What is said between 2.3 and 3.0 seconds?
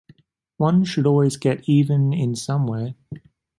some way.